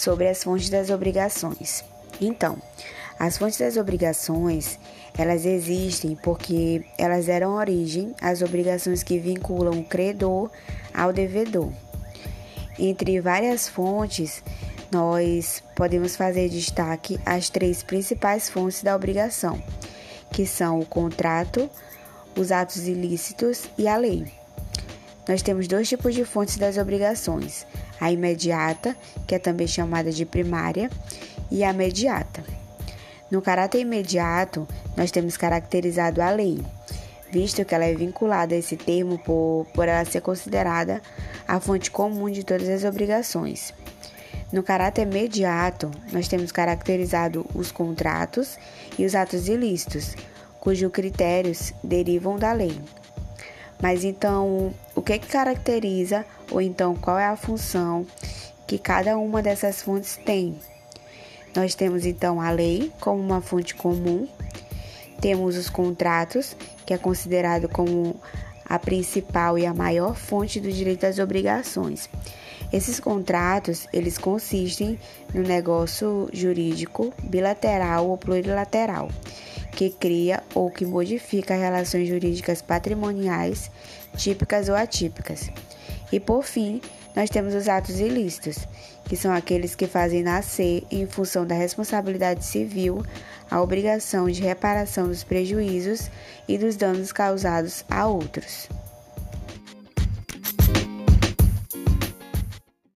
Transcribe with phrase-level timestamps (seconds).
[0.00, 1.84] sobre as fontes das obrigações.
[2.20, 2.56] Então,
[3.18, 4.78] as fontes das obrigações,
[5.16, 10.50] elas existem porque elas deram origem às obrigações que vinculam o credor
[10.94, 11.70] ao devedor.
[12.78, 14.42] Entre várias fontes,
[14.90, 19.62] nós podemos fazer destaque às três principais fontes da obrigação,
[20.32, 21.68] que são o contrato,
[22.34, 24.24] os atos ilícitos e a lei.
[25.28, 27.66] Nós temos dois tipos de fontes das obrigações:
[28.00, 28.96] a imediata,
[29.26, 30.90] que é também chamada de primária,
[31.50, 32.42] e a mediata.
[33.30, 36.60] No caráter imediato, nós temos caracterizado a lei,
[37.30, 41.00] visto que ela é vinculada a esse termo por, por ela ser considerada
[41.46, 43.72] a fonte comum de todas as obrigações.
[44.52, 48.58] No caráter imediato, nós temos caracterizado os contratos
[48.98, 50.16] e os atos ilícitos,
[50.58, 52.80] cujos critérios derivam da lei.
[53.80, 58.06] Mas então, o que, que caracteriza, ou então qual é a função
[58.66, 60.58] que cada uma dessas fontes tem?
[61.56, 64.28] Nós temos então a lei como uma fonte comum,
[65.18, 68.20] temos os contratos, que é considerado como
[68.62, 72.10] a principal e a maior fonte do direito às obrigações.
[72.70, 74.98] Esses contratos, eles consistem
[75.32, 79.08] no negócio jurídico bilateral ou plurilateral,
[79.80, 83.70] que cria ou que modifica relações jurídicas patrimoniais
[84.14, 85.48] típicas ou atípicas.
[86.12, 86.82] E por fim,
[87.16, 88.58] nós temos os atos ilícitos,
[89.06, 93.02] que são aqueles que fazem nascer, em função da responsabilidade civil,
[93.50, 96.10] a obrigação de reparação dos prejuízos
[96.46, 98.68] e dos danos causados a outros.